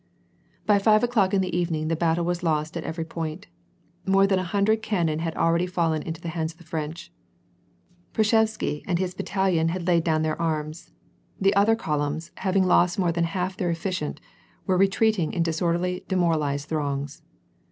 By 0.65 0.79
five 0.79 1.03
o'clock 1.03 1.31
in 1.31 1.41
the 1.41 1.55
evening, 1.55 1.87
the 1.87 1.95
battle 1.95 2.25
was 2.25 2.41
lost 2.41 2.75
at 2.75 2.83
every 2.83 3.05
point. 3.05 3.45
More 4.03 4.25
than 4.25 4.39
a 4.39 4.43
hundred 4.43 4.81
cannon 4.81 5.19
had 5.19 5.35
already 5.35 5.67
fallen 5.67 6.01
into 6.01 6.19
the 6.19 6.29
hands 6.29 6.53
of 6.53 6.57
the 6.57 6.63
French. 6.63 7.13
Prsczebiszewsky 8.15 8.81
and 8.87 8.97
his 8.97 9.13
battalion 9.13 9.67
had 9.67 9.85
laid 9.85 10.03
down 10.03 10.23
their 10.23 10.41
arms. 10.41 10.89
The 11.39 11.55
other 11.55 11.75
columns, 11.75 12.31
having 12.37 12.65
lost 12.65 12.97
more 12.97 13.11
than 13.11 13.25
half 13.25 13.55
their 13.55 13.69
efficient, 13.69 14.19
were 14.65 14.75
retreating 14.75 15.33
in 15.33 15.43
disorderly 15.43 16.03
demoralized 16.07 16.67
throngs. 16.67 17.21